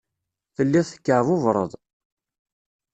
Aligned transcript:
Telliḍ 0.55 0.85
tekkeɛbubreḍ. 0.87 1.71